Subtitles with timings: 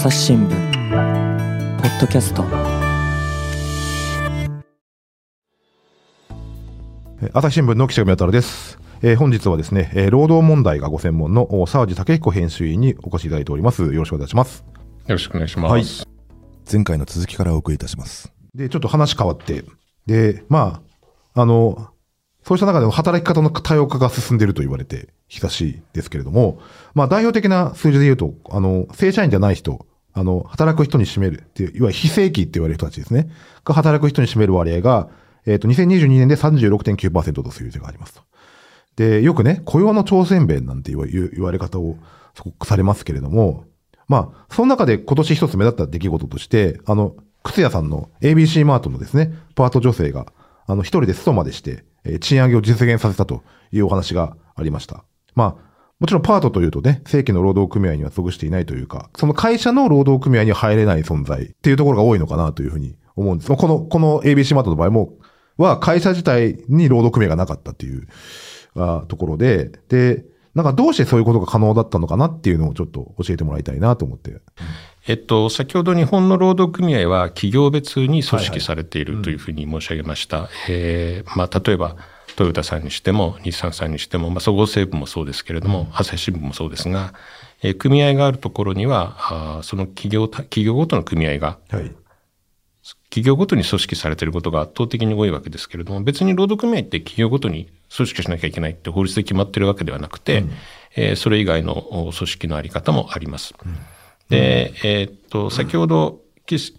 [0.00, 2.42] 朝日新聞ポッドキャスト
[7.34, 8.78] 朝日新聞の記者宮太郎です。
[9.02, 13.82] えー本日はですね、えー労働問題がご専門のお沢地武彦編集員にお越しいただいております。
[13.82, 14.64] よろしくお願いします。
[15.06, 16.06] よろしくお願いします。
[16.72, 18.32] 前回の続きからお送りいたします。
[18.54, 19.66] で、ちょっと話変わって、
[20.06, 20.80] で、ま
[21.34, 21.90] あ、あの、
[22.42, 26.58] そうした中でも働き方の多様化が進んでいると言われて久しいですけれども、
[26.94, 33.30] まあ代表的な数字で言うと、あの、正社員じゃない人、あの、働く人に占めるっていう、いわゆる非正規って言われる人たちですね。
[33.64, 35.08] が働く人に占める割合が、
[35.46, 38.22] えっ、と、2022年で36.9%という数字がありますと。
[38.96, 41.96] で、よくね、雇用の挑戦弁なんて言わ言われ方を
[42.34, 43.64] すごくされますけれども、
[44.08, 50.26] まあ、その中で今年一つ目立った出来事として、あの、靴屋さんの ABC マートのですね、パート女性が、
[50.66, 55.04] あの、一人でストまでして、えー賃上げを実現させたというお話がありました。
[55.34, 55.69] まあ、
[56.00, 63.50] もちろんパートというとね、正規の労働組合には属していないというか、その会社の労働組合には入れない存在っていうところが多いのかなというふうに思うんです。
[63.50, 65.12] まあこの、この ABC マートの場合も、
[65.58, 68.08] は会社自体に労働組合がなかったっていう
[68.76, 74.40] あところで、で、なんかどうしてそういうことが可能だったのかなっていうのをちょっと教えてもらいたいなと思って。
[75.06, 80.48] えっと、先ほど日本の労働組合は企業別に組織されているというふうに申し上げました。
[80.68, 81.96] えーまあ、例えば、
[82.36, 87.14] トヨタさんにしても、日産さんにしても、まあ、そごう・西武もそうですけれども、朝日新聞もそうですが、
[87.62, 91.92] えー組合があるところには、あーその企業た、企業ごとの組合がはい。
[93.10, 100.44] 企業ごとに組織されていることが圧倒的に多いわけですけれども、別に労働組合って企業ごとに組織しなきゃいけないって法律で決まっているわけではなくて、
[100.96, 101.76] えーそれ以外の
[102.08, 103.54] お組織のあり方もあります。
[104.28, 106.29] で、えーっと、先ほどき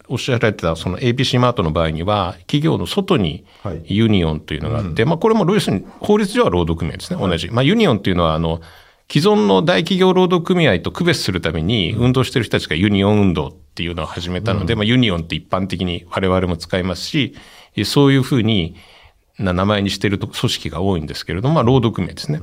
[0.08, 3.84] おっしゃられてたその ABC マートの場合には、企業の外にはい。
[3.86, 7.50] ユニオンというのがあって、まあこれも要するに法律上は労働組合ですね、同じ。
[7.50, 8.62] まあユニオンというのは、あの、
[9.12, 17.36] 既存の大企業労働組合と区別するために運動している人たちがユニオン運動っていうのを始めたので、まあユニオンって一般的に我々も使いますし、
[17.86, 18.76] そういうふうに
[19.38, 22.40] な名前にしていると組織が多いんですけれども、まあ労働組合ですね。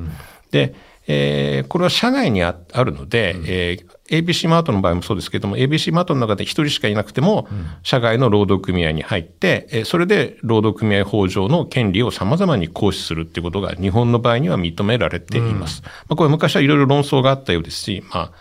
[0.51, 0.75] で、
[1.11, 7.47] えーこれは社外にああるので、えー ABC マートの場合もそうですけども、ABC マートの中で一人しかいなくても、
[7.83, 15.83] 社外の労働組合に入って、えーそれで労働組合法上の権利を様々に行使するっていうことが日本の場合には認められています。
[15.85, 18.33] まあ、これ昔はいろいろ論争があったようですし、まあ、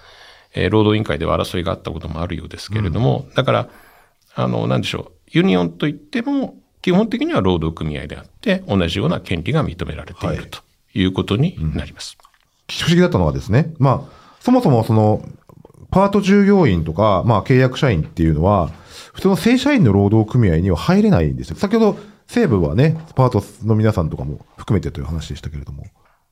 [0.53, 3.69] えー労働委員会では争いがあったこともあるようですけれども、だから、
[4.35, 10.37] あの、なんでしょう、ユニオンといっても、基本的には労働組合であって、同じような権利が認められていはい。
[10.37, 10.59] ると
[10.93, 12.17] いうことになります。
[12.67, 15.21] 不思議だったのはですね、まあ、そもそもその、
[15.89, 18.71] パート従業員とか、まあ、契約社員っていうのは、
[19.13, 21.55] 普通の正社員の労働組合には入れないんですよ。
[21.55, 21.97] 先ほど、
[22.27, 25.85] 西部はね、パートの皆さんとかも含めてという話でしたけれども、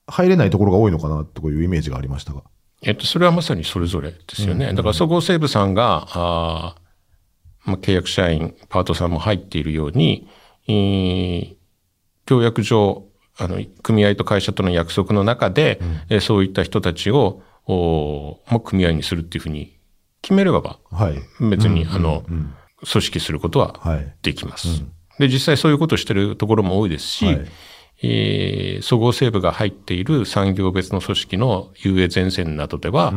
[0.08, 2.44] 入れないところが多いのかなというイメージがありましたが。
[2.84, 4.74] えっと、それはまさにそれぞれですよね。
[4.74, 10.28] だから、そごう・西武さんが、あーまあ、契約社員、パートさんも入っているように、
[10.68, 11.56] えー
[12.26, 13.06] 協約上、
[13.38, 15.80] あの、組合と会社との約束の中で、
[16.10, 19.78] えーそういった人たちを、お組合にするっていうふうに
[20.22, 21.16] 決めればば、はい。
[21.50, 24.16] 別に、あの、組織することははい。
[24.22, 24.84] できます。
[25.20, 27.46] で、実際そういうことをしてるところも多いですし、はい。
[28.04, 33.14] えーそごう・西武が入っている産業別の組織の遊泳前線などでは、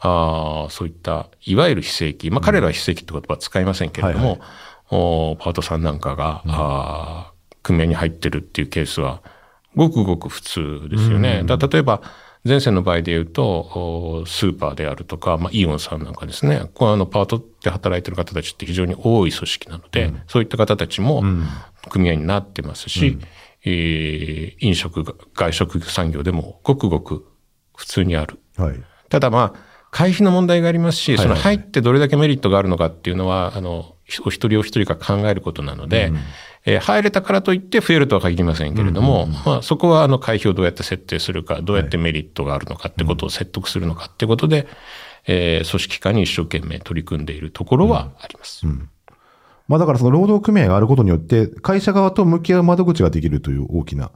[0.00, 4.40] あーそういった、いわゆる非正規、まあ彼らは非正規って言葉は使いませんけれども、はい
[4.90, 9.22] おパートさんなんかが、あー組合に入ってるっていうケースは、
[9.76, 11.42] ごくごく普通ですよね。
[11.44, 12.02] だ例えば、
[12.44, 21.24] 前線の場合で言うと、おスーパーであるとか、まあ、イオンさんなんかですね、これあの、パートで働いてる方たちって非常に多い組織なので、そういった方たちも
[21.90, 23.18] 組合になってますし、
[23.64, 27.26] えー飲食が、外食産業でもごくごく
[27.74, 28.38] 普通にある。
[28.56, 28.82] はい。
[29.08, 29.58] ただまあ、
[29.90, 33.94] 会費の問題がありますし、はいその入ってどれだけメリットがあるのかっていうのは、あの、
[34.26, 36.12] お一人お一人が考えることなので、
[36.66, 44.66] えー入れたからといって増えるとは限りませんけれども、まあそこはあの会費をどうやって設定するか、どうやってメリットがあるのかってことを説得するのかってことで、
[45.26, 48.66] えー組織化に一生懸命取り組んでいるところはあります。
[49.66, 54.10] まあだからその労働組合があることによって、会社側と向き合う窓口ができるという大きな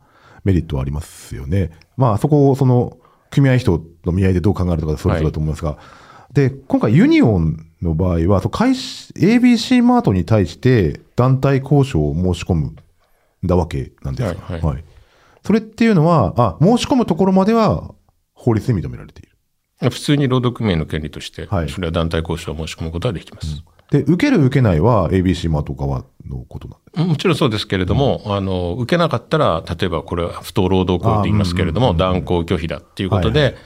[0.44, 1.70] メリットはありますよね。
[1.96, 2.98] まあそこをその
[3.30, 5.78] 組合人の見合いでどう考えるとかそれぞれだと思いますが、
[6.32, 12.76] で、今回ユニオンの場合は、ABC マートに対して団体交渉を申し込むん
[13.44, 14.52] だわけなんですか。
[14.52, 14.84] はいはい。
[15.44, 17.94] それっていうのは、あ、申し込むところまでは
[18.34, 19.90] 法律で認められている。
[19.90, 21.68] 普通に労働組合の権利として、はい。
[21.68, 23.62] それは団体交渉を申し込むことはできます。
[23.90, 33.56] で、受ける受けないは ABC マート側のことなんでもちろんそうですけれども、あの、受けなかったら、例えばこれは不当労働行為と言いますけれども、断行拒否だっていうことで、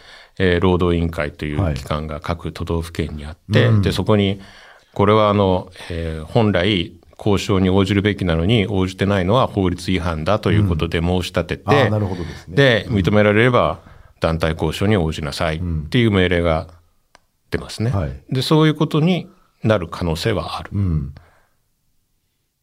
[0.43, 4.41] えー労働委員会という機関が各都道府県にあって、うんで、そこに、
[4.93, 12.57] これはあの、えー本来、交渉に応じるべきなのに応じてないのは法律違反だということで申し立てて、ああ、なるほどですね。
[12.57, 13.79] で、認められれば
[14.19, 16.67] 団体交渉に応じなさいっていう命令が
[17.53, 17.91] 出ますね。
[17.91, 19.29] はいで、そういうことに
[19.63, 20.71] なる可能性はある。
[20.73, 21.15] うん。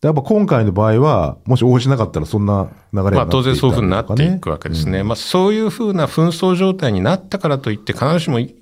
[0.02, 5.04] でやっぱ今回の場合は、もし応じなかったらそんな流れになまあっていた当然そういうふうになっていくわわけですね。
[5.04, 8.56] まあそういうふうな紛争状態になったからといって必ずしもい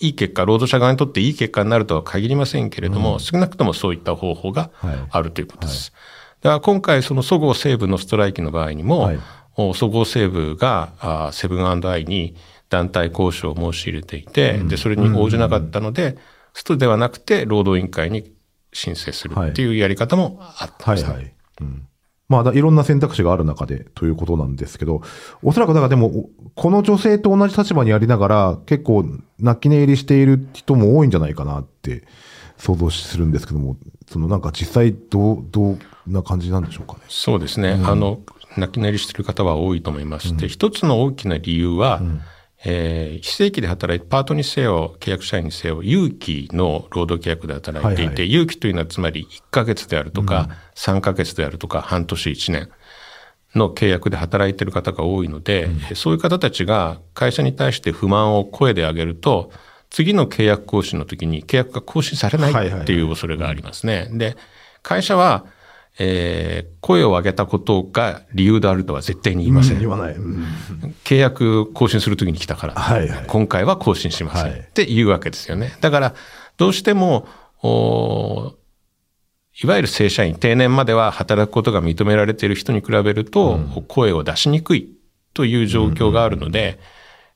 [0.00, 4.96] い結果、労働者側にとっていい結果になるとは限りませんけれども、少なくともそういった方法がはい。
[5.10, 5.92] あるということです。
[6.40, 9.12] だから今回そのそごう・西武のストライキの場合にも、
[9.74, 12.34] そごう・西武がセブンアイに
[12.68, 16.16] 団体交渉を申し入れていて、で、それに応じなかったので、
[16.54, 18.32] ストではなくて労働委員会に
[18.72, 21.12] 申請するっていうやり方もあったんですね。
[21.12, 21.34] はいはい。
[21.60, 21.86] うん。
[22.28, 25.02] まあだ、いろんな選択肢がある中でということなんですけど、
[25.42, 29.04] おそらくだからでも、おこの女性と同じ立場にありながら、結構
[29.40, 32.04] 泣き寝入りしている人も多いんじゃないかなって
[32.56, 33.76] 想像するんですけども、
[34.08, 37.00] そのなんか実際どう、どうな感じなんでしょうかね。
[37.08, 37.80] そうですね。
[37.84, 38.20] あの、
[38.56, 40.36] 泣き寝入りしている方は多いと思います。
[40.36, 42.00] で、一つの大きな理由は、
[42.64, 52.70] えー非正規で働いて、パートにせよ、契約社員にせよ、有期の労働契約で働いていて、はいは有期というのはつまり1ヶ月であるとか、3ヶ月であるとか、半年1年
[53.54, 59.52] の契約で働いている方が多いので、そういう方たちが会社に対して不満を声で上げると、
[59.90, 63.02] 次の契約更新の時に契約が更新されないはいはいはいってい。
[63.02, 64.08] う恐れがありますね。
[64.12, 64.36] で、
[64.82, 65.46] 会社は、
[65.98, 69.78] えー声を上げたことが理由であるとは絶対に言いません。
[69.78, 70.14] 言わない。
[70.14, 70.44] うん
[71.04, 75.76] 契約更新するときに来たから、はいはい今回は更新しません、はいっていうわけですよね。
[75.80, 76.14] だから、
[76.56, 77.26] どうしても、
[77.62, 78.54] お
[79.62, 83.58] いわゆる正社員、定年までは働くことが認められている人に比べると、
[83.88, 84.88] 声を出しにくい
[85.34, 86.78] という状況があるので、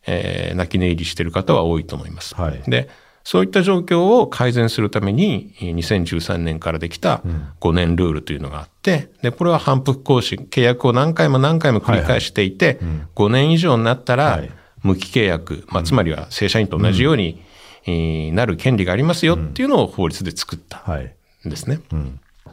[0.07, 2.35] えー泣き寝入りしている方は多いと思います。
[2.35, 2.89] はいで、
[3.27, 7.23] そういった状況を改善するために、えー2013年からできた
[7.61, 12.79] 5年ルールというのがあって、で、これは反復更新、契約を何回も何回も繰り返していて、
[13.15, 14.51] 5年以上になったらはい、
[14.83, 17.43] 無期契約、まあ、つまりは正社員と同じように、
[17.87, 21.15] えーなる権利がありますよっていうのを法律で作ったはい。
[21.47, 21.81] んですね。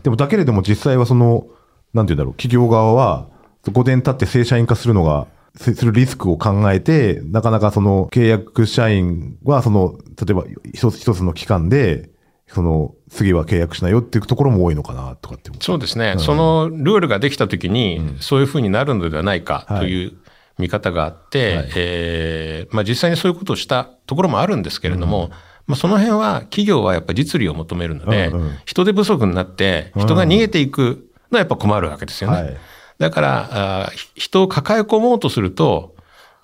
[0.04, 1.48] でもだけれども実際はその、
[1.94, 3.28] なんて言うんだろう、企業側は、
[3.66, 12.10] 5年経って正社員化するのが、すするリスクを考えて、なかなかその契約社員はその、例えば一つ一つの期間で、
[12.48, 15.52] その、次は契約しないよっていうところも多いのかなとかって。
[15.60, 16.16] そうですね。
[16.18, 20.14] そのルールができたときに、そういうふうになるのではないかという
[20.58, 25.32] 見方があって、えーまあ実際にそういうことをしたところもあるんですけれども、
[25.68, 28.58] まあその辺は企業はやっぱり実利を求めるので、うんうん。
[28.66, 32.38] 人手不足になって人が逃げていくのはやっぱ困るわけですよね。
[32.38, 32.58] はい
[33.02, 35.96] だから、人を抱え込もうとすると、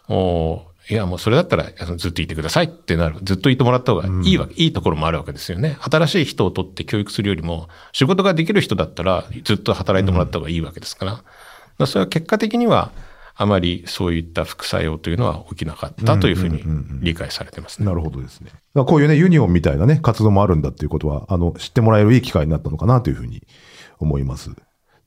[0.09, 3.17] おいや、もうそれだったらあのずっといてくださいってなる。
[3.21, 5.77] ずっといてもらった方がいいわ、いいところもあるわけですよね。
[5.81, 11.11] 新しい人を取って教育するよりも、仕事ができる人だったらずっと働いてもらった方がいいわけですから。
[11.11, 11.23] だか
[11.77, 12.91] らそれは結果的には、
[13.35, 16.63] あまりそういった副作用というのは起きなかったというふうに
[17.01, 17.85] 理解されてますね。
[17.85, 18.49] なるほどですね。
[18.73, 23.43] こういうね、ユニオンみたいなね、活動もあるんだっていうことは、あの、知ってもらえるいい機会になったのかなというふうに
[23.99, 24.51] 思います。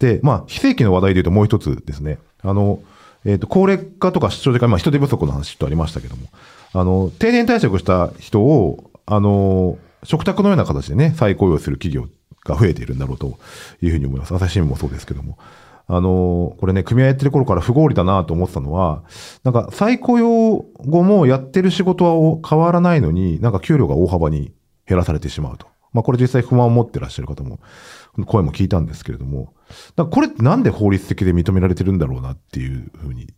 [0.00, 2.18] で、まあ、非正規の話題で言うともう一つですね。
[2.42, 2.80] あの、
[3.24, 6.26] えっ、と、高齢化とか出張でか、まあ、人手不足の話とありましたけども、
[6.72, 12.08] あの、定年退職した人を、あの、食卓のような形でね、再雇用する企業
[12.44, 13.38] が増えているんだろうと
[13.82, 14.34] いうふうに思います。
[14.34, 15.38] 朝日新聞もそうですけども。
[15.86, 19.02] あの、これね、組合やってる頃から不合理だなと思ってたのは、
[19.42, 24.52] なんか再雇用後もやってる仕事は変わらないのに、なんか給料が大幅に
[24.86, 25.66] 減らされてしまうと。
[25.92, 27.58] まあこれ実際不満を持ってらっしゃる方も、
[28.26, 29.54] 声も聞いたんですけれども、
[29.96, 33.28] これってなんで法律的で認められてるんだろうなっていうふうに、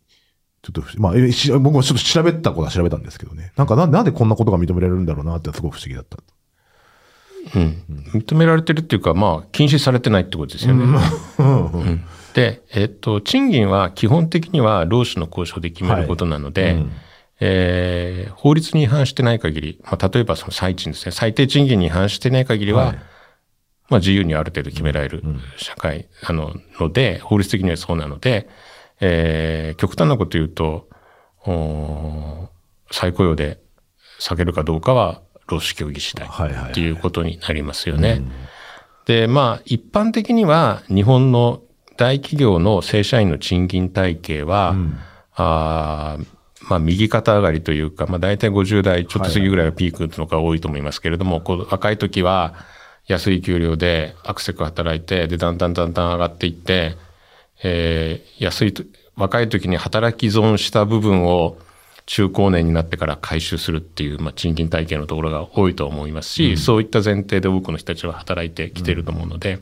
[0.61, 1.13] ちょっと不、まあ、
[1.59, 3.51] 僕もちょっと調べたことは調べたんですけどね。
[3.57, 6.17] なんかななんでこんなことが認められるんだろうなってすごく不思議だった。
[7.55, 7.83] うん。
[8.13, 10.85] 認められてるっていうか、まあ、禁止されてないってことですよね。
[11.39, 12.03] うん
[12.33, 16.91] で、えっと、賃金は基本的には労使の交渉で決めることなので、はいうん
[17.39, 22.99] えー法律に違反してない限り、まあ、例えばその最賃ですね、最低賃金に違反してない限りは、はい
[23.93, 25.23] まあ、自由にある程度決められる
[25.57, 28.49] 社会、あの、ので、法律的にはそうなので、
[28.99, 30.89] えー極端なこと言うと、
[31.45, 32.49] お
[32.91, 33.59] 再雇用で
[34.19, 36.71] 下げるかどうかは労使協議次第はいはいはい。
[36.71, 38.21] っていうことになりますよね。
[39.05, 41.61] で、まあ、一般的には日本の
[41.97, 44.75] 大企業の正社員の賃金体系は、
[45.35, 46.25] あー
[46.69, 52.55] まあ、右肩上がりというか、まあ、大体50代ちょっと過ぎぐらいがピークのが多いと思いますけれども、こう若い時は
[53.07, 56.95] 安い給料でアクセク働いて、で、だんだんだんだん上がっていって、
[57.63, 58.83] えー安いと、
[59.15, 61.57] 若い時に働き損した部分を
[62.05, 69.59] 中高年になってから回収するっていう、まあ、賃金体系のところが多いと思いますし、そういった前提で多くの人たちは働いてきていると思うので、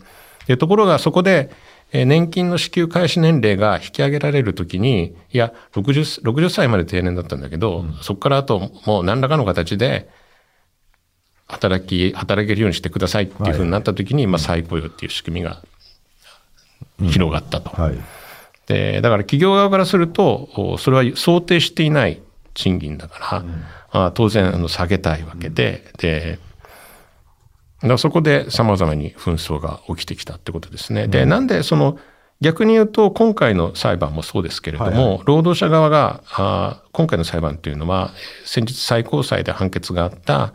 [0.48, 1.51] でところがそこで、
[1.91, 10.10] えー年金の支給開始年齢が引き上げられるときに、いや、60、60歳まで定年だったんだけど、そこからあともう何らかの形で、
[11.51, 15.62] 働き、働けるようにしてくださいっていうふうになったときに、まあ再雇用っていう仕組みが
[17.10, 17.70] 広がったと。
[17.70, 17.98] はい。
[18.67, 22.22] で、だから企業側からすると、おそれは想定していない
[22.53, 23.43] 賃金だか
[23.91, 26.39] ら、あ当然あの下げたいわけで、で、
[27.81, 31.08] だからそこで様々に紛争が起きてきたってことですね。
[31.08, 32.00] で、なんでその、
[32.39, 40.53] 逆に言うと、今回の裁判もそうですけれども、はいは労働者側が、あ今回の裁判というのは、えー先日最高裁で判決があった、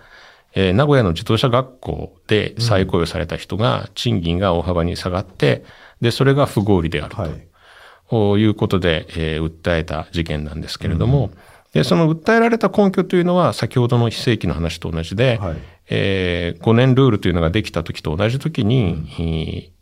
[0.56, 5.64] えー名古屋の自動車学校で再雇用された人が、賃金が大幅に下がって、
[6.00, 7.22] で、それが不合理であると。
[7.22, 7.46] はい。
[8.08, 11.30] ということで、えー訴えた事件なんですけれども、
[11.74, 15.56] でその訴えられた根拠というのは、先ほどの非正規の話と同じで、はい。
[15.90, 19.76] え5年ルールというのができた時と同じ時に、えー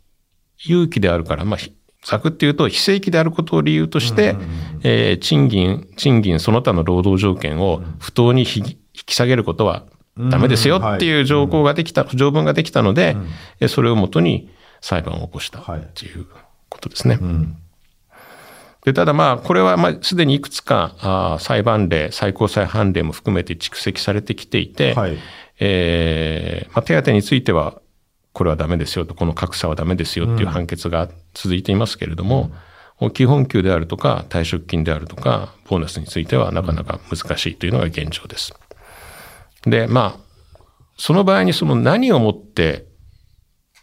[0.67, 4.35] 有期であるから、まあ、ひざくっていうと、非正規であることを理由として、
[4.83, 9.83] えー賃金、賃金その他の労働条件を不当に引き下げることは
[10.17, 13.17] ダメですよっていう条項ができた、条文ができたので、
[13.59, 14.49] えそれをもとに
[14.81, 16.25] 裁判を起こしたっていう
[16.69, 17.19] ことですね。
[18.85, 25.17] で、ただまあ、これはまあ、すでにいくつか、あー裁判例、最高裁判例も含めて蓄積されてきていて、はい。
[25.59, 27.81] えーまあ、手当については、
[28.31, 32.51] これはダメですよと、この格差はダメですよっていう判決が続いていますけれども、
[33.13, 38.53] 基本給であるとか、退職金であるとか、ボーナスについてはなかなか難しいというのが現状です。
[39.65, 40.25] で、まあ、
[40.97, 42.85] その場合にその何をもって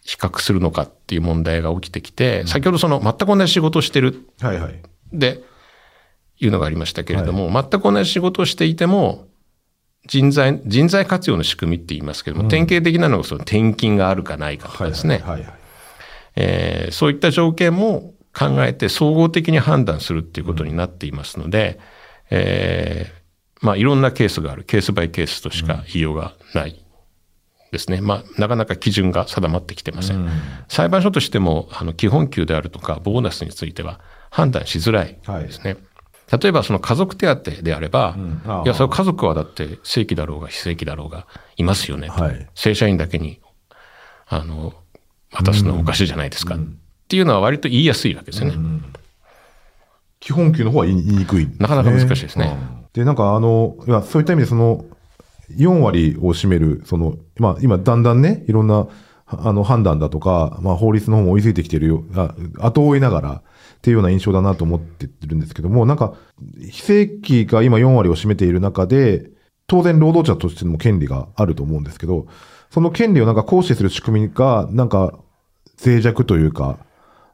[0.04, 4.82] 比較するのかっていう問題が起きてきて、先ほどその全く同じ仕事をしてるはいはい。
[5.12, 5.40] で、
[6.38, 9.28] いうのがありましたけれども、全く同じ仕事をしていても、
[10.06, 15.22] 人材、人材活用の仕組みって言いますけども、典型的なのがその転勤があるかないかとかですね。
[15.24, 15.54] はいはい。
[16.34, 21.78] えーそういった条件も考えて総合的に判断するっていうことになっていますので、
[22.30, 23.21] えー
[23.62, 24.64] まあいろんなケースがある。
[24.64, 26.84] ケースバイケースとしか言いようがない
[27.70, 28.00] ですね。
[28.00, 30.28] まあなかなか基準が定まってきてません。
[30.68, 34.00] 裁判所としても、あの基本給であるとかボーナスについては
[34.30, 35.76] 判断しづらいですね。
[36.40, 41.26] 例えばその家族手当であれば、んああいや、その家族はだって正規だろうが非正規だろうが
[41.56, 42.22] いますよねと。
[42.22, 43.40] はい正社員だけに、
[44.26, 44.74] あの、
[45.30, 46.56] 渡すのはおかしいじゃないですか。
[46.56, 46.58] っ
[47.08, 48.56] ていうのは割と言いやすいわけですよね。
[50.20, 54.84] 基本給の方は言いにくいね、なかなか難しいですねうんで、なんかあの、いやそういった意味でその、
[55.56, 58.88] 4割を占める、その、まあ今だんだんね、いろんな、
[59.26, 63.42] あの判断だとか、まあ法律の方も追いついてきてるよ、あ後追いながらっ
[63.80, 66.14] ていうような印象だなと思ってるんですけども、なんか、
[66.70, 69.30] 非正規が今4割を占めている中で、
[69.66, 72.26] 当然労働者としても権利があると思うんですけど、
[72.70, 75.18] その権利をなんか行使する仕組みが、なんか
[75.84, 76.78] 脆弱というか、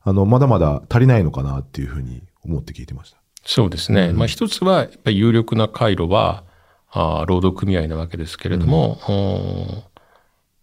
[0.03, 3.18] あの、まだまだ足りないのかなっていうふうに思って聞いてました。
[3.51, 4.13] そうですね。
[4.13, 6.45] まあ一つは、やっぱり有力な回路は、
[6.91, 9.83] あー労働組合なわけですけれども、おー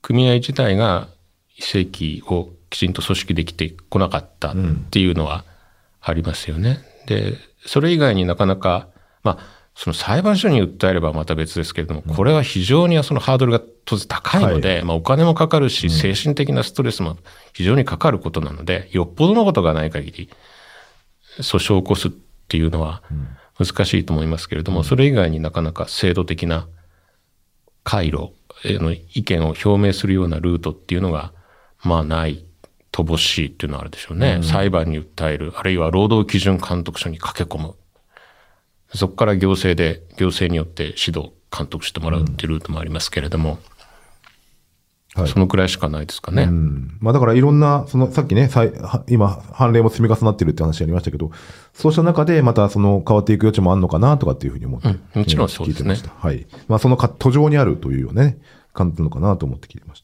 [0.03, 1.07] 組合自体が
[1.47, 4.55] 非正規をきちんと組織できてこなかったっ
[4.91, 5.45] ていうのは
[5.99, 6.77] ありますよね。
[7.07, 7.33] で、
[7.65, 8.87] それ以外になかなか、
[9.23, 17.17] まあ、その裁判所に訴えればまた別ですけれども、これは非常にそのハードルが当然高いので、まあお金もかかるし、精神的なストレスも
[17.53, 20.29] 非常にかかることなので、よっぽどのことがない限り、
[21.39, 22.11] 訴訟を起こすっ
[22.47, 23.01] ていうのは
[23.57, 26.67] 難しいと思いますけれども、それ以外になかなか制度的な
[27.83, 28.33] 回路
[28.63, 31.33] への意見を表明するようなルートっていうのが、
[31.83, 32.45] まあない、
[32.91, 34.39] 乏しいっていうのはあるでしょうね。
[34.41, 37.75] 裁判に訴える、あるいは労働基準監督署に駆け込む。
[38.93, 43.59] そこから行政で、行政によって指導、監督してもらうっていうルートもありますけれども、
[45.15, 46.43] はいそのくらいしかないですかね。
[46.43, 51.31] うんまあだからいろんな、そのさっきね、さいは今、判例も積み重なってるって話ありましたけど、
[51.73, 56.27] そうした中でまたその変わっていく余地もあるのかなとかっていうふうに思って、うんもちろんそうですね聞いてました。
[56.27, 56.45] はい。
[56.67, 58.37] まあそのか途上にあるというようなね、
[58.73, 60.03] 感じなのかなと思って聞いてまし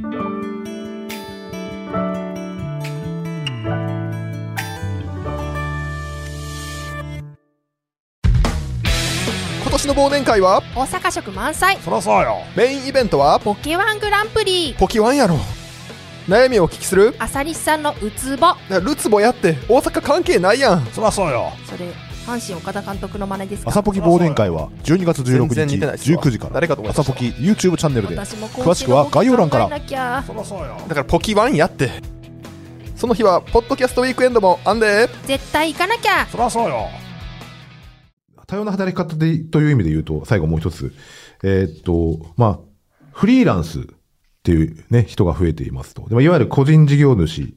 [0.00, 0.33] た。
[9.84, 10.62] 年の忘年会は？
[10.74, 11.76] 大阪食満載。
[11.78, 12.38] そらそうよ。
[12.56, 13.38] メインイベントは？
[13.38, 14.74] ポケワングランプリ。
[14.78, 15.36] ポキワンやろ。
[16.26, 17.14] 悩みをお聞きする？
[17.18, 20.86] 朝西さんのウツボルツボやって大阪関係ないやん。
[20.86, 21.52] そらそうよ。
[21.66, 21.86] それ
[22.26, 23.70] 阪神岡田監督の真似ですか？
[23.70, 29.68] 朝ポキ忘年会は12月16全然似てないっす日わ19時から朝ポキ YouTube チャンネルで詳しくは概要欄から。
[29.68, 31.90] だからポキワンやって。
[32.96, 36.24] その日はポッドキャストウィークエンドもあんで絶対行かなきゃ。
[36.26, 36.88] そらそうよ
[38.54, 40.92] 多様な働き方でという意味で言うと、最後もう一つ。
[41.42, 42.58] えーっと、まあ、
[43.12, 43.84] フリーランスっ
[44.44, 46.08] ていうね、人が増えていますと。
[46.08, 47.54] でいわゆる個人事業主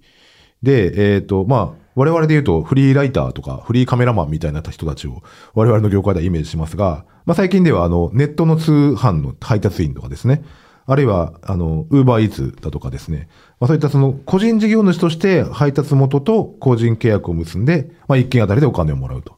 [0.63, 5.24] で、えーっと、まあ、我々で言うとフリーライターとかフリーカメラマンみたいな人たちを
[5.56, 10.44] 我々の業界ではイメージしますが、まあ最近ではあの、ネットの通販の配達員とかですね。
[10.86, 13.27] あるいは、あの、ウーバーイーツだとかですね。
[13.60, 19.37] まあそういったその、個人事業主として配達元と個人契約を結んで、まあ一件あたりでお金をもらうと。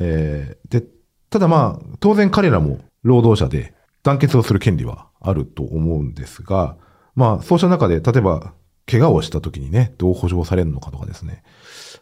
[0.00, 0.86] えーで、
[1.30, 6.76] ただまあ、当然彼らも労働者で団結をする権利はあると思うんですが、
[7.14, 8.52] まあ、そうした中で、例えば、
[8.86, 11.42] 怪我をした時にね、どう補償されるのかとかですね。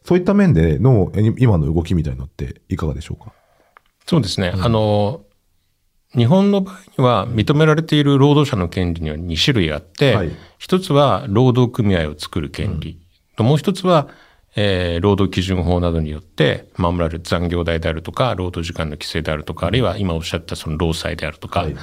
[0.05, 3.33] そういった面でのえ今の動きみたいなのっていかがでしょうか？
[4.05, 4.53] そうですね。
[4.53, 5.23] あの、
[6.17, 13.01] 日本の場合には認められている労働者の権利には2種類あって、はい一つは労働組合を作る権利、
[13.37, 14.09] ともう一つは、
[14.57, 21.77] えー労働基準法などによって守られる残業代であるとか、労働時間の規制であるとか、あるいは今おっしゃったその労災であるとか、はい。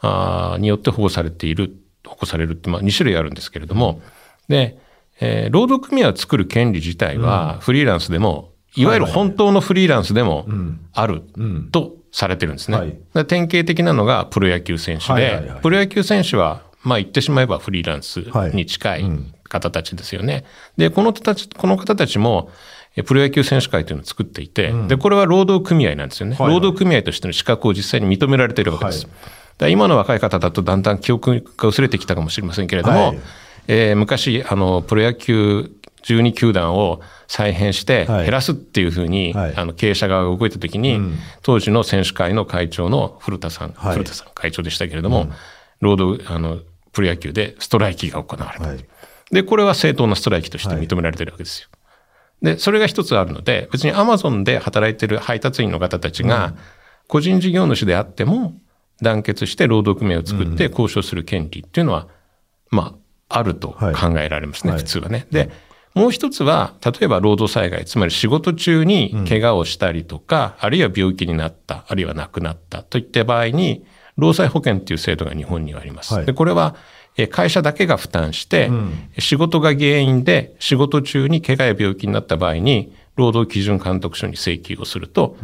[0.00, 1.74] あーによって保護されている、
[2.06, 4.00] 保護されるって、まあ2種類あるんですけれども、
[4.48, 4.78] で、
[5.20, 10.46] えー労働組合を作る権利自体はフリーランスでも、いわゆる本当のフリーランスでも
[10.94, 11.68] あるうん。
[11.70, 12.76] とされてるんですね。
[13.14, 13.26] はい。
[13.26, 15.60] 典型的なのがプロ野球選手で、はいはいはい。
[15.60, 18.52] プロ野球選手は、まあ言ってしまえばフリーランスはい。
[18.54, 19.04] に近い
[19.52, 20.44] 方たちですよね。
[20.76, 22.50] で、この人たち、この方たちも、
[22.96, 26.36] えプロ野球選手会というのを作っていて、で、これは労働組合なんですよね。
[26.36, 26.54] はいはい。
[26.54, 29.06] 労働組合としての資格を実際に認められているわけです。
[29.58, 29.72] はい。
[29.72, 33.20] 今の若い方だとだんだん記憶が薄れてきたかもしれませんけれども、はい。
[33.68, 35.70] えー昔、あの、プロ野球
[36.02, 38.24] 12球団を再編してはい。
[38.24, 39.54] 減らすっていうふうに、はい。
[39.56, 41.18] あの、経営者側が動いたときに、うん。
[41.42, 43.92] 当時の選手会の会長の古田さん、はい。
[43.94, 45.28] 古田さん会長でしたけれども、
[45.80, 46.58] 労働、あの、
[46.92, 48.84] プロ野球でストライキが行われた。
[49.32, 51.68] はいで、これは正当なストライキとして認められてるわけですよ。
[52.42, 56.54] で、それが一つあるので、別にアマゾンで働いてる配達員の方たちが、
[57.08, 58.54] 個人事業主であっても、
[59.00, 62.08] 団結して労働組合を作って交渉する権利っていうのは、
[62.70, 62.94] ま
[63.28, 64.80] あ、あると考えられますね、はい。
[64.80, 65.26] 普通はね。
[65.30, 65.50] で、
[65.94, 73.84] もう一つは、例えば労働災害、つまり仕事中に怪我をしたりとか、あるいは病気になった、あるいは亡くなったといった場合に、
[74.16, 76.12] 労災保険っていう制度が日本にはあります。
[76.14, 76.26] はい。
[76.26, 79.10] で、これは、え会社だけが負担して、ん。
[79.18, 85.36] 仕事が原因で仕事中に怪我や病気になった場合に、労働基準監督署に請求をすると、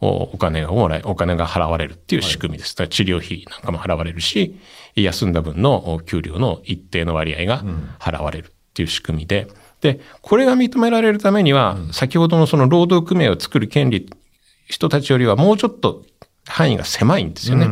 [0.00, 2.74] おお金がもらえ、お金が払われるっていう仕組みです。
[2.74, 4.60] だから治療費なんかも払われるし、
[4.94, 7.64] 休んだ分のお給料の一定の割合が
[7.98, 9.48] 払われるっていう仕組みで、
[9.80, 14.10] で、これが認められるためには、先ほどのその労働組合を作る権利、
[14.66, 16.04] 人たちよりはもうちょっと
[16.46, 17.68] 範囲が狭いんですよね。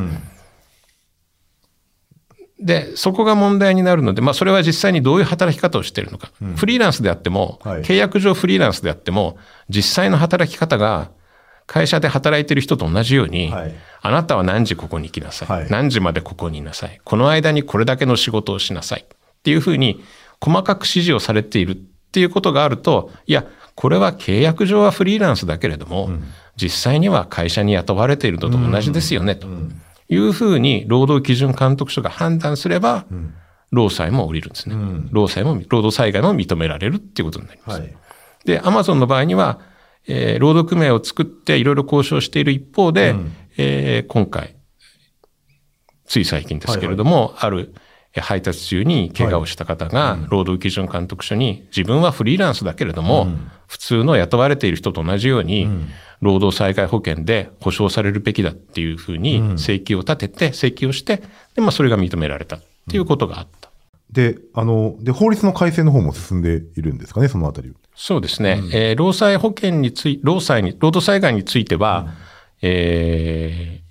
[2.65, 6.31] で、そこが問題になるので、まあそれは実際にどういう働き方をしているのか。
[6.57, 7.83] フリーランスであっても、はい。
[7.83, 9.37] 契約上フリーランスであっても、
[9.69, 11.11] 実際の働き方が
[11.67, 13.75] 会社で働いている人と同じように、はい。
[14.01, 15.71] あなたは何時ここに行きなさい,、はい。
[15.71, 17.01] 何時までここにいなさい。
[17.05, 19.05] この間にこれだけの仕事をしなさい。
[19.05, 20.03] っていうふうに
[20.41, 21.73] 細かく指示をされている。
[21.73, 26.11] っていうことがあると、いや、これは契約上はフリーランスだけれども、
[26.57, 29.47] 実際には会社に雇われているのと同じですよね、と
[30.13, 33.07] いうふうに労働基準監督署が判断すれば、
[33.71, 34.75] 労災も降りるんですね。
[35.11, 37.81] 労災も、労働災害も認められるっていうことになります。
[37.81, 37.95] はい。
[38.45, 39.61] で、アマゾンの場合には、
[40.09, 43.15] えー労働組合を作っていろいろ交渉している一方で、
[43.57, 44.57] えー今回、
[46.07, 47.83] つい最近ですけれども、あるえー
[48.21, 53.29] 配達中に怪我をした方が、労働基準監督署に、自分はフリーランスだけれども、
[53.69, 55.67] 普通の雇われている人と同じように、
[56.23, 61.23] 労働災害保険で保障されるべきだっていうふうに請求を立てて、請求をして、
[61.55, 63.71] で、まあ、それが認められたっていうことがあった。
[64.11, 67.73] で、あの、で、法律の改正の方も進んでいるんですかね、そのあたり。
[67.97, 68.63] そうですね。
[68.73, 72.15] えー労災保険につい、労災に、労働災害については、
[72.63, 73.82] えー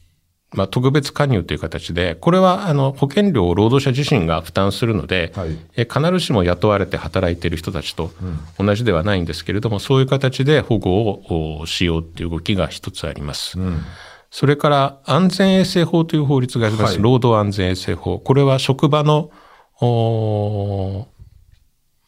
[0.53, 8.11] まあ、特別加入という形で、これは、あの、保険料を労働者自身が負担するので、はいえー必ずしも雇われて働いている人たちと
[8.57, 13.57] 同じではないんですけれども、そういう形で保護をおしようという動きが一つあります。
[14.29, 16.93] それから、安全衛生法という法律があります。
[16.95, 18.19] はい労働安全衛生法。
[18.19, 19.31] これは職場の、
[19.79, 21.07] お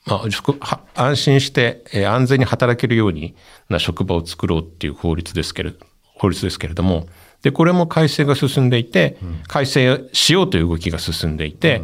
[0.06, 0.22] ま
[0.62, 3.36] あ、安心して、えー安全に働けるように
[3.70, 5.74] な職場を作ろうっていう法律ですけれ
[6.16, 7.08] 法律ですけれども、
[7.44, 11.82] で、これも改正が進んでいて、改正しようという動きが進んでいて、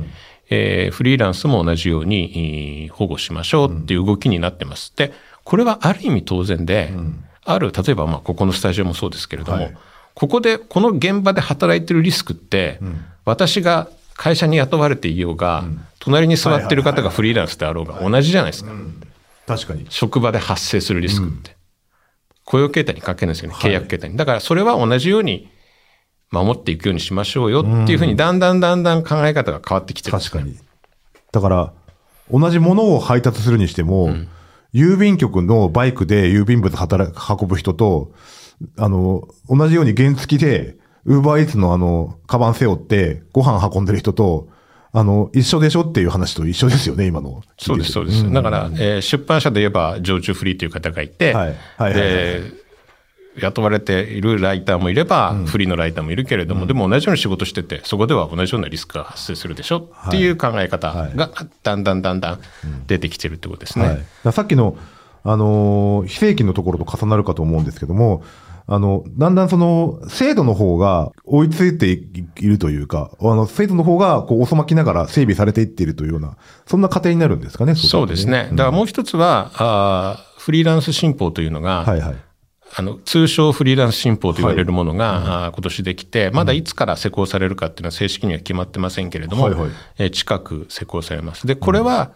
[0.49, 4.93] えーフリーランスも同じように、えー保護しましょうっていう動きになってます。
[4.95, 6.91] で、これはある意味当然で、
[7.45, 9.77] ある、例えばまあ、ここのスタジオもそうですけれども、はい
[10.15, 12.81] ここで、この現場で働いてるリスクって、
[13.23, 15.63] 私が会社に雇われていようが、
[15.99, 18.71] 隣に座ってる方がフリーランスであろうが同じじゃないですか。
[19.47, 19.85] 確かに。
[19.87, 21.55] 職場で発生するリスクって。
[22.49, 23.55] 雇用形態に関係ないんですよね。
[23.55, 24.17] はい契約形態に。
[24.17, 25.49] だからそれは同じように
[26.31, 30.57] 守っていくようにしましょうよっていうふうに、だんだんだんだん考え方が変わってきてるね確かに。
[31.31, 31.73] だから、
[32.31, 34.15] 同じものを配達するにしても、
[34.73, 38.11] 郵便局のバイクで郵便物働く運ぶ人と、
[38.77, 44.47] あの、同じように原付で、ウーバーイーツのあの、カバン背負ってご飯運んでる人と、
[44.91, 47.43] あの、一緒でしょっていう話と一緒ですよね、今の。
[47.57, 48.31] そうです、そうです。
[48.31, 52.41] だから、えー出版社で言えば、常駐フリーという方がいて、はいはいで、
[53.37, 61.29] 雇われているライターもいれば、フリーのライターもいるけれども、でも同じように仕事してて、そこでは同じようなリスクが発生するでしょっていう考え方が、
[61.63, 62.39] だんだんだんだん
[62.87, 64.01] 出てきてるってことですね。
[64.23, 64.77] はい、さっきの、
[65.23, 68.23] あのー非正規のところと重なるかと思うんですけども、
[68.71, 78.49] あの、だんだんその、制度の方が追いついているというか、あの、制度の方がこう遅まきながら整備されていっているというような、そんな過程になるんですかね、そうですね。
[78.51, 82.15] だからもう一つは、あーフリーランス新法というのが、はいはい。
[82.75, 89.69] あの、通称フリーランス新法と言われるものが、あー今年できて、まだいつから施行されるかっていうのは正式には決まってませんけれども、はいはい。
[89.97, 91.47] えー近く施行されます。
[91.47, 92.11] で、これは、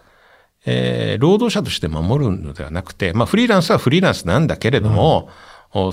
[0.65, 5.29] えー労働者として守るのではなくて、まあ、フリーランスはフリーランスなんだけれども、お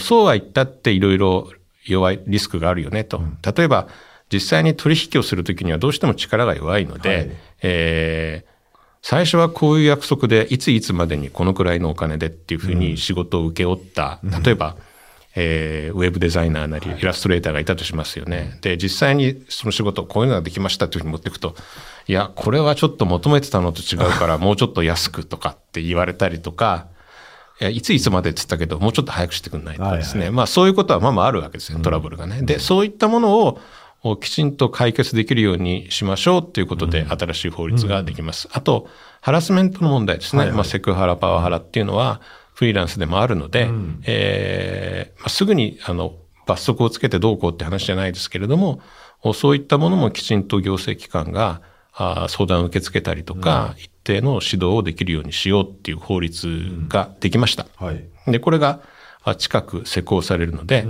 [0.01, 1.51] そうは言ったっていろいろ
[1.85, 3.23] 弱いリスクがあるよねと。
[3.57, 3.89] 例えば、
[4.33, 7.31] 実際に取引をするときにはどうしても力が弱いので、はい。
[7.63, 8.51] えー
[9.03, 14.77] 最初はこういう約束で、いついつまでにこのくらいのお金でっていうふうに仕事を請け負った、例えば、
[15.35, 18.59] えーウェブデザイナーなり、イラストレーターがいたとしますよね。
[18.61, 21.55] で、実際にその仕事、こういうのができましたというふうに持っていくと、
[22.07, 26.89] いや、これはちょっと求めてたのと違うから、 もうちょっと安くとかって言われたりとか、
[27.61, 30.31] いやいついつまでって言ったけど、もうちょっと早くしてくんないとかですね。
[30.31, 32.43] まあそういうことはまあまああるわけですよ、トラブルがね。
[32.43, 33.61] で、そういったものを
[34.03, 38.49] おきちんと解決できるようにしましょうということで、新しい法律ができます。
[38.53, 38.89] あと、
[39.21, 40.51] ハラスメントの問題ですね。
[40.53, 42.21] まあセクハラ、パワハラっていうのは、
[42.55, 43.71] フリーランスでもあるので、
[44.05, 46.15] えーまあ、すぐにあの
[46.47, 48.83] 罰則をつけてどうこうって話じゃないですけれども、
[49.23, 56.49] おそういったものもきちんと行政機関があー相談を受け付けたりとか、一定の指導をできるようにしようっていう法律
[56.89, 57.67] ができました。
[57.77, 58.05] はい。
[58.27, 58.81] で、これが
[59.23, 60.87] あ近く施行されるので、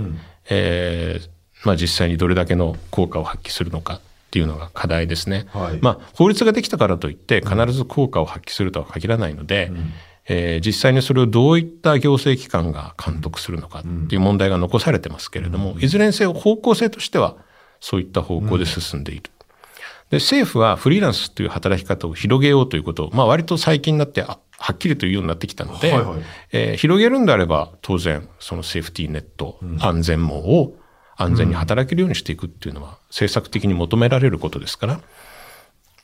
[0.49, 1.29] えー
[1.63, 5.45] まあ実際にどれだけの効果を発揮するのかっていうのが課題ですね。
[5.49, 9.71] はいまあ法律ができたからといって必ず効果を発揮するとは限らないので、
[10.27, 17.35] えー実際にそれをどういった行政機関が監督するのかっていう問題が残されてますけれども、いずれにせよ方向性としては
[17.79, 19.23] そういった方向で進んでいる。
[20.11, 26.19] で、政府はフリーランスという働き方を広げようということを、まあ割と最近になってあはっきりと言うようになってきたので、はいはい。
[26.51, 30.75] えー広げるんであれば当然そのセーフティーネット、安全網を
[31.15, 35.01] 安全に働けるようにしていくっていうのは政策的に求められることですから、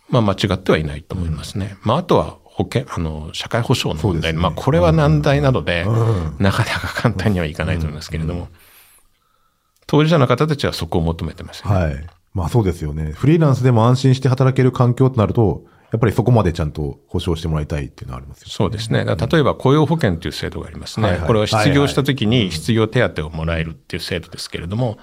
[0.10, 1.78] まあ間違ってはいないと思いますね。
[1.84, 4.40] まああとは保険、あの、社会保障の問題、ね。
[4.40, 5.86] まあこれは難題なので、
[6.40, 8.48] なかなか簡単にはいかないと思いますけれども、
[9.86, 11.76] 当事者の方たちはそこを求めてますよね。
[11.76, 12.08] はい。
[12.38, 13.14] まあそうですよね。
[13.14, 18.52] フリーランスでも安心して働ける環境となると、やっぱりそこまでちゃんと保障してもらいたいっていうのはありますよね。
[18.52, 19.06] そうですね。
[19.06, 21.08] 例えば雇用保険という制度がありますね。
[21.08, 25.00] はいはいこれは失業した時に失業手当をもらえるっていう制度ですけれども、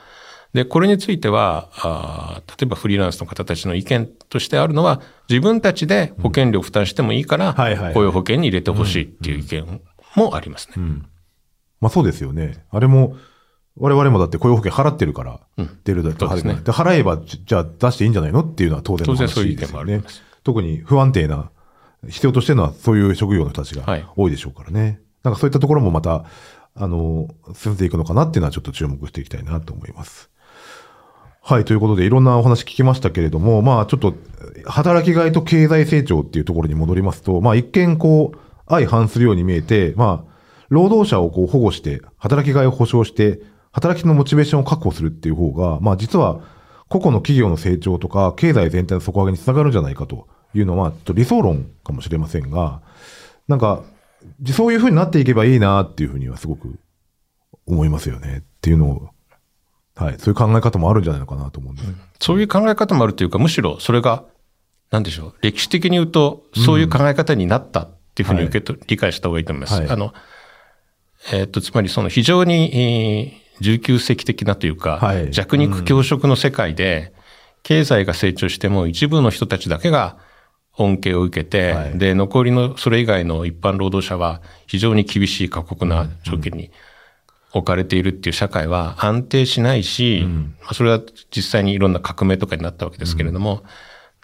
[0.53, 7.55] で、これについては、あー例えばフリーランスの方たちの意見としてあるのは、自分たちで保険料を負担してもいいから、
[7.93, 9.81] 雇用保険に入れてほしいっていう意見
[10.15, 10.75] もありますね。
[11.81, 12.65] まあそうですよね。
[12.71, 13.17] あれも、
[13.77, 15.41] 我々もだって雇用保険払ってるから、
[15.85, 18.41] 出るだけそうですね払えばで払えば、じじゃあ出していいんじゃないの？
[18.41, 20.11] っていうのは当然の当然そういう意見話ですよねもあ。
[20.45, 21.51] 特に不安定な、
[22.09, 25.01] 必要としてるのはそういう職業の人たちがはい多いでしょうからね。
[25.23, 26.25] なんかそういったところもまた、
[26.77, 30.29] あの、進んでいくのかなっていうのはちょっと注目していきたいなと思います。
[31.41, 31.65] はい。
[31.65, 34.15] ということで、いろんなお話聞きましたけれども、まあ、ちょっと、
[34.67, 40.33] 働きがいと経済成長っていうところに戻りますと、まあ、一見、こう、相反するように見えて、まあ、
[40.69, 43.41] 労働者をこう保護して、働きがいを保障して、
[43.75, 46.41] 働きのモチベーションを確保するっていう方が、まあ、実は、
[46.89, 52.83] 個々の企業の成長とか、経済全体の底上げにつながるんじゃないかというのは、ちょっと理想論かもしれませんが、
[53.49, 53.83] なんか、
[54.53, 56.79] そういう風になっていけばいいなっていうふうにはすごく
[57.67, 58.45] 思いますよね。
[58.47, 59.09] っていうのを、
[59.97, 61.89] はい、そういう考え方もあるんじゃないのかなと思うんです。
[62.21, 64.25] そういう考え方もあるというか、むしろそれが、
[64.93, 69.81] なんでしょう、歴史的に言うと、そういう考え方になったっていうふうに受けと、理解した方がいいと思います。
[69.81, 69.91] はい。
[69.91, 70.15] あの、
[71.33, 72.71] えっ、と、つまりその非常に、
[73.35, 75.31] えー19世紀的なというか、はい。
[75.31, 77.13] 弱肉強食の世界で、
[77.63, 80.19] 経済が成長しても一部の人たちだけが
[80.77, 81.99] 恩恵を受けて、はい。
[81.99, 86.71] で、残りのそれ以外の一般労働者は非常に厳しい過酷な条件に
[87.53, 90.27] 置かれているっていう社会は安定しないし、
[90.61, 91.01] まあそれは
[91.35, 93.63] 実際にいろんな革命とかになったわけですけれども、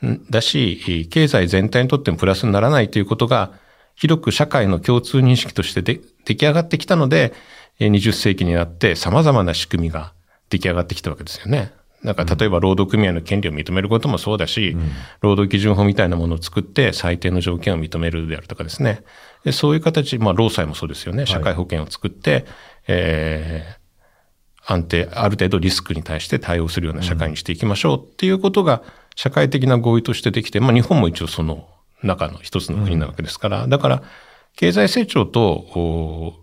[0.05, 3.53] んだし、えー経済全体にとってもプラスにならないということが、
[3.95, 10.13] 広く社会の共通認識としてで出来上がってきたので、えー20世紀になって様々な仕組みが
[10.51, 11.73] 出来上がってきたわけですよね。
[12.03, 14.77] なんか例えば労働組合の権利を認めることもそうだし、
[15.21, 19.03] 労働基準法みたいなものを作って最低の条件を認めるであるとかですね。
[19.45, 21.27] でそういう形、まあ労災もそうですよね。
[21.27, 22.47] 社会保険を作って、
[22.87, 23.81] えー
[24.67, 28.83] 安定、ある程度リスクに対して対応するような社会にしていきましょうっていうことが
[29.17, 31.67] 社会的な合意としてできて、まあ日本も一応その
[32.03, 34.03] 中の一つの国なわけですから、だから
[34.57, 36.40] 経済成長と、お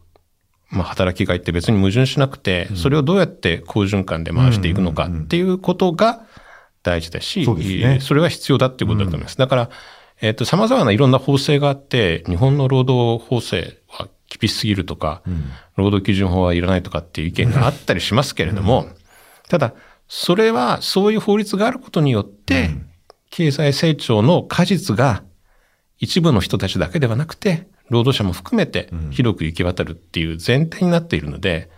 [0.69, 6.25] まあ働きがいって別に矛盾しなくて、それをどうやって好循環で回していくのかっていうことが
[6.84, 7.45] 大事だし、
[8.01, 9.38] それは必要だっていうことだと思います。
[9.38, 9.69] だから、
[10.21, 15.21] えっ、と、様々ないろんな法制があって、日本の労働法制は厳しすぎるとか、
[15.75, 18.88] 労働基準法はいらないとかっていう意見があったりしますけれども、
[19.47, 19.73] ただ、
[20.08, 22.71] それはそういう法律があることによって、
[23.30, 25.23] 経済成長の果実が
[25.99, 31.69] 一部の人たちだけではなくて、労働者も含めて広く行き渡るっていう前提になっているので、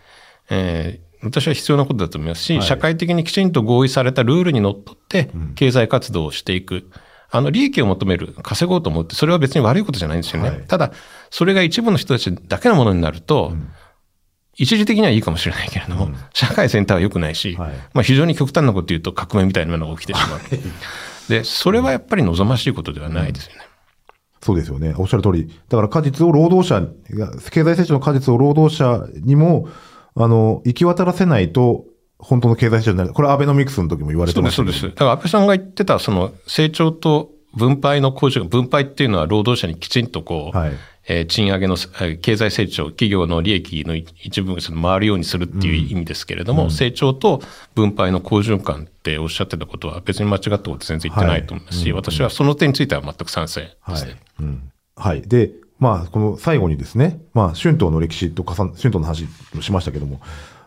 [0.49, 6.89] えー私は必要なことだと思いますし、社会的にきちんと合意されたルールにのっとって、経済活動をしていく。
[7.32, 10.49] あの、利益を求める、稼ごうと思うって、それは別に悪いことじゃないんですよね。
[10.49, 10.93] はいただ、
[11.29, 13.53] それが一部の人たちだけのものになると、
[14.55, 20.39] 一時的にはいいかもしれないけれども、社会全体は良くないし、はいまあ非常に極端なこと言うと革命みたいなものが起きてしまう。
[21.29, 23.68] で、それはやっぱり望ましいことではないですよね。
[24.41, 24.93] そうですよね。
[24.97, 25.47] おっしゃる通り。
[25.67, 26.88] だから果実を労働者、
[27.52, 29.67] 経済成長の果実を労働者にも、
[30.15, 31.86] あの、行き渡らせないと、
[32.17, 33.13] 本当の経済成長になる。
[33.13, 34.82] これアベノミクスの時も言われてそうです、そうです。
[34.84, 40.72] だから安倍さんが言ってた、その成長と分配の向上、分配っていうのは労働者にきちんとこう、はい
[41.08, 47.42] えー賃上げの、えー経済成長、企業の利益の一部が回るようにするっていう意味ですけれども、成長と
[47.74, 54.16] 分配の好循環っておっしゃってたことは別に間違ったこと全然言ってないと思いますし、私はその点については全く賛成ですね。
[54.40, 54.72] うん。
[54.96, 55.22] はい。
[55.22, 60.20] で、まあ、この最後にですね、まあ、春闘の歴史と重ね、春闘の話もしましたけども、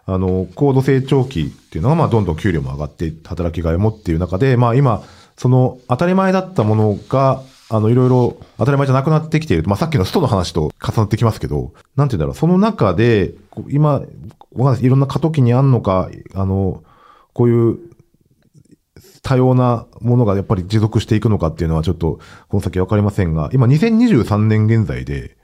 [0.06, 5.04] あの、高度成長期っていうのが、まあ、どんどん給料も上がって、働きがいもっていう中で、まあ、今、
[5.36, 9.64] その、当たり前だったものが、あの、いろいろ当たり前じゃなくなってきている。
[9.66, 13.32] まあ、さっきのストの話と重なってきますけど、なんて言うんだろう、その中で、
[13.68, 14.86] 今、わかんないです。
[14.86, 16.82] いろんな過渡期にあんのか、あの、
[17.32, 17.78] こういう
[19.22, 22.18] 多様なものがやっぱり持続していくのかっていうのはちょっと
[22.48, 25.36] この先わかりませんが、今2023年現在で、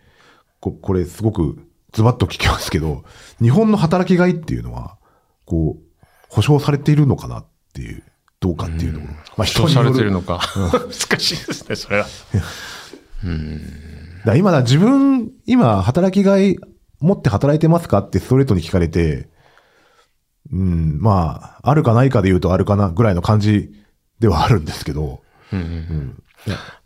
[0.60, 1.58] ここれすごく
[1.92, 3.04] ズバッと聞きますけど、
[3.40, 4.98] 日本の働きがいっていうのは、
[5.44, 8.02] こう、保障されているのかなっていう、
[8.40, 9.12] どうかっていうところ。
[9.36, 10.10] まあ主張されてる。
[10.10, 10.40] ののか。
[10.54, 12.04] 難しいですね、それは。
[12.04, 12.46] だか
[14.24, 16.56] ら今だ、自分、今、働きがい
[17.00, 19.28] 持って働いてますかってストレートに聞かれて、
[20.52, 23.70] うん、まあ、あるかないかで言うとあるかなぐらいの感じ
[24.18, 25.20] ではあるんですけど、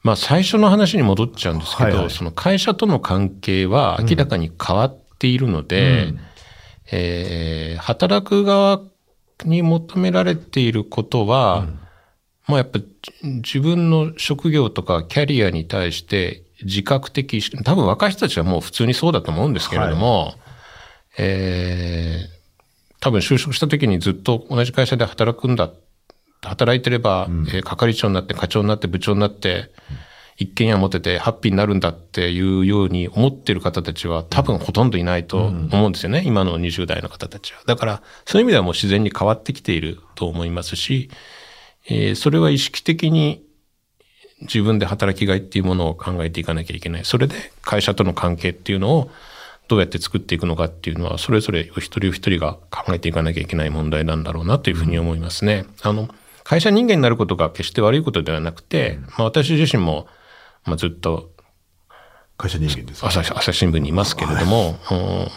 [0.03, 2.11] まあ最初の話に戻っちゃうんですけど、はいはい。
[2.11, 6.13] その会社との関係は明らかに変わっているので、
[6.91, 8.81] えー働く側
[9.45, 11.67] に求められていることは、
[12.47, 12.87] まあやっぱじ
[13.23, 20.35] 自分の職業とかキャリアに対して自覚的多分若い人たちはもう普通にそうだと思うんですけれども、
[21.19, 22.43] えー
[23.03, 25.73] 多分就職した時にずっと同じ会社で働くんだ
[26.41, 29.73] 働いてれば、えー係長になって課長になって部長になって、
[30.37, 36.23] 一軒家持っててハッピーになるんだっていうように思ってる方たちは多分ほとんどいないと思うんですよね。
[36.25, 37.61] 今の20代の方たちは。
[37.67, 41.11] だから、そういう意味ではもう自然に変わってきていると思いますし、
[41.89, 43.43] えーそれは意識的に
[44.43, 47.05] 自分で働きがいっていうものを考えていかなきゃいけない。
[47.05, 49.11] それで会社との関係っていうのを
[49.69, 55.65] どうやって作っていくのかっていうのは、それぞれお一人お一人が考えていかなきゃいけない問題なんだろうなというふうに思いますね。
[55.83, 56.09] あの、
[56.45, 60.07] 会社人間になることが決して悪いことではなくて、まあ私自身も、
[60.65, 61.31] まあずっと
[62.37, 63.05] 会社人間です。
[63.07, 65.29] 朝日朝日新聞にいますけれども、うん。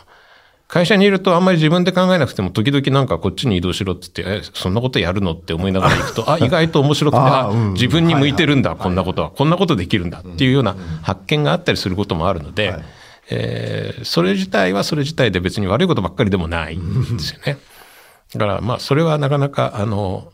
[0.67, 12.83] 会社にいるとあんまり自分で考えなくても時々なんかこっちに移動しろって言って、え、そんなことやるのって思いながら行くと、 あ、意外と面白くて、あうん自分に向いてるんだ、こんなことは、こんなことできるんだっていうような発見があったりすることもあるので、はい。
[13.29, 17.57] えーそれ自体はそれ自体で別に悪いことばっかりでもないんですよね。
[18.35, 20.31] だからまあそれはなかなかあの、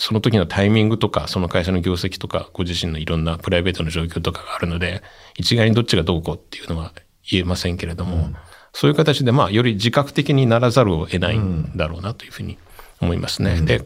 [0.00, 5.02] その時のタイミングとか、その会社の業績とか、ご自身のいろんなプライベートの状況とかがあるので、
[5.36, 6.92] 一概にどっちがどうこうっていうのは
[7.28, 8.28] 言えませんけれども、
[8.72, 12.58] そういう形でまあより自覚的にならざるを得ないんだろうなというふうに
[13.00, 13.60] 思いますね。
[13.60, 13.82] で、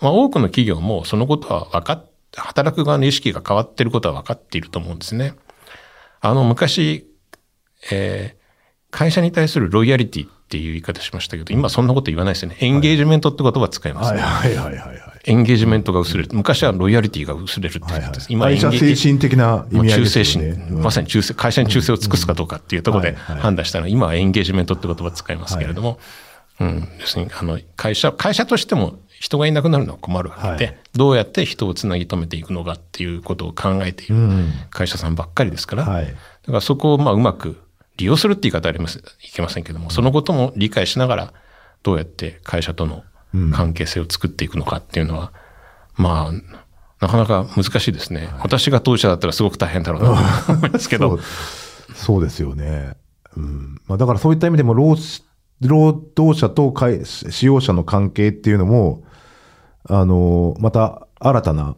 [0.00, 5.34] まあ多くの企業もそのことは分かっ、働く側の意識が変わっていることは分かっていると思うんですね。
[6.22, 7.06] あの昔、
[7.90, 8.43] えー
[8.94, 12.56] 会社に対するロイヤリティっていう言い方しましたけど、今そんなこと言わないですよね。
[12.60, 14.14] エンゲージメントって言葉使います。
[14.14, 14.20] ね。
[14.20, 15.20] はいはいはいはいはい。
[15.24, 16.28] エンゲージメントが薄れる。
[16.32, 18.28] 昔はロイヤリティが薄れるって言ってたんです。
[18.30, 20.54] 今、会社精神的な意味合いですよね。
[20.54, 25.98] 心、まさに忠誠、会社に忠誠を尽くすかどうかっていうところで判断したのは、今はエンゲージメントって言葉を使いますけれども、
[26.60, 30.78] うん、要するに、あの、会社、会社としても人がいなくなるのは困るわけで、はい。
[30.94, 34.52] どうやって人をつなぎ止めていくのかっていうことを考えているうん。
[34.70, 36.04] 会社さんばっかりですから、はい。
[36.04, 37.63] だからそこをまあうまく
[37.96, 41.32] 利用するって言い方あります、いけませんけども、そのことも理解しながら、
[41.82, 43.04] どうやって会社との
[43.52, 45.32] 関係性を作っていくのかっていうのは、
[45.96, 46.64] まあ、
[47.00, 48.30] なかなか難しいですね。
[48.40, 51.18] 私が当事者だったらすごく大変だろうなと思いますけど。
[51.18, 51.22] そ
[51.92, 52.96] う、そうですよね。
[53.36, 53.80] うん。
[53.86, 55.22] まあだからそういった意味でも労使、
[55.60, 59.04] 労働者と会使用者の関係っていうのも、
[59.88, 61.76] あの、また新たな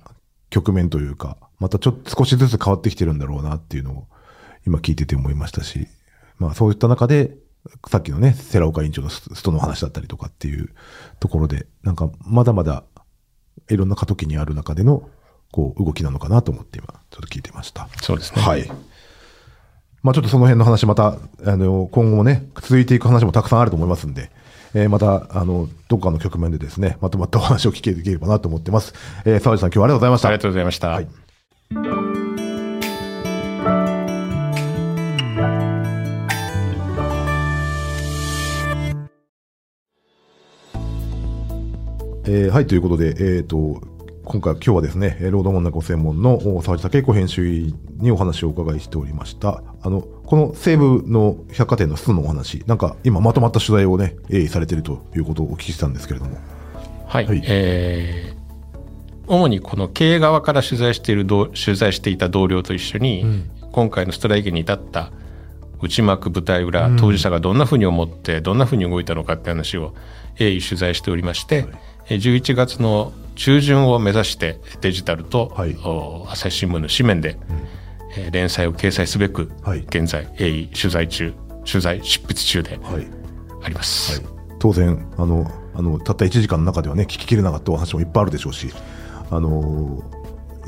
[0.51, 4.07] 局面というか、またちょっと少しずつ変わってきてるんだろうなっていうのを
[4.67, 5.89] 今聞いてて思いましたし、
[6.39, 7.37] まあそういった中で、
[7.89, 10.71] さっきのね、寺岡委員長のスストの話だったりとかっていう
[11.21, 12.85] ところで、なんかまだまだ
[13.69, 15.09] いろんな過渡期にある中での、
[15.53, 17.89] こう動きなのかなと思って今、ちょっと聞いてました。
[18.03, 18.43] そうですね。
[18.43, 18.69] はい。
[20.03, 24.31] まあちょっとその辺の話また、あの、今後もね、続いていく話もたくさんあると思いますんで、
[24.75, 28.95] えーまた、あの、どこかの局面でですね、まとまったお話を聞けできればなと思ってます。
[29.25, 30.29] えー、沢地さん今日はありがとうございました。
[30.29, 30.89] ありがとうございました。
[30.89, 32.16] はい
[42.29, 43.81] えーはい、ということで、えっ、と、
[44.25, 49.63] 今回、今日はですね、えー労働問題ご専門のお沢地武彦編集員にお話をお伺いしておりました。
[49.81, 56.37] あの、この西武の百貨店のスのお話、なんか今まとまった取材をね、鋭意されているということをお聞きしたんですけれども。
[57.07, 57.43] はい、はい。
[57.45, 58.37] えー
[59.29, 65.11] 主にこの経営側から取材している同取材していた同僚と一緒に、今回のストライキに至った
[65.83, 69.95] 内幕舞台裏、当事者がどんなふうに思ってどんなふうに動いたのかって話を
[70.37, 77.39] 鋭意取材しておりまして、えー11月の中旬を目指してデジタルと、はいお朝日新聞の紙面で、
[78.17, 83.07] えー連載を掲載すべく、はい現在鋭意取材中取材執筆中ではい。
[83.63, 84.23] あります。
[84.59, 88.73] 当然、あの、あの、たった1時間の中ではね、聞ききれなかったお話もいっぱいあるでしょうし、
[89.31, 90.03] あの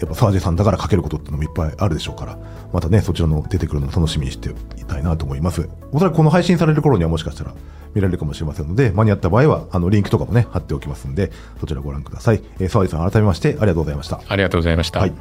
[0.01, 2.39] やっぱ沢地さんだから書けることってのもいっぱいあるでしょうから、
[2.73, 5.69] またね、そちらの出てくるのを楽しみにしていたいなと思います。
[5.93, 7.55] おそらくこの配信される頃にはもしかしたら
[7.95, 12.43] 見られるかもしれませんので、間に合った場合は、あの、リンクとかもね、貼っておきますんで、そちらご覧ください。
[12.61, 14.21] えー、沢地さん改めましてありがとうございました。
[14.29, 15.01] ありがとうございました。
[15.01, 15.13] はい。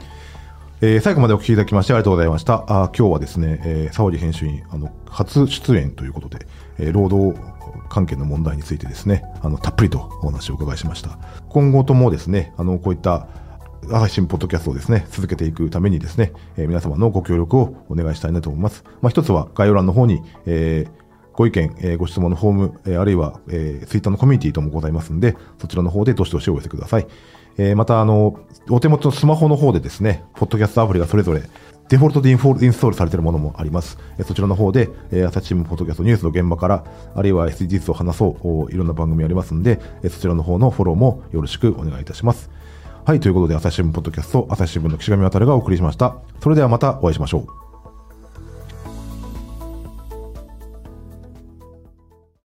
[0.81, 2.63] えー最後までお聞きいただきましてありがとうございました。
[2.67, 6.45] あー今日はですね、えー、沢地編集員、あの、初出演ということで、
[6.77, 7.39] えー労働
[7.89, 11.17] 関係の問題についてですね、あの、たっぷりとお話をお伺いしました。
[11.49, 13.27] 今後ともですね、あの、こういった、
[13.89, 18.83] 配信ポッドキャストをですね、続けていくためにですね、えー皆様のご協力をお願いしたいなと思います。
[19.01, 27.07] まあ、一つは概要欄の方に、えーご意見、えーご質問のフォーム、えーあるいは、えー、ツイッターのコミュニティともございますんで、そちらの方でどしどしお寄せください。
[27.57, 31.43] えーまた、あの、お手元のスマホの方でですね、ポッドキャストアプリがそれぞれ、
[31.89, 33.97] デフォルトでインフォインストールされているものもあります。
[34.25, 36.83] そちらの方で、えー朝日新聞ポッドキャストニュースの現場から、
[37.15, 42.49] あるいは SDGs を話そう、いろんな番組ありますんで、そちらの方のフォローもよろしくお願いいたします。
[43.07, 46.17] はい、ということで、朝日新聞ポッドキャスト、朝日新聞の岸上渉がお送りしました。
[46.43, 47.66] それではまたお会いしましょう。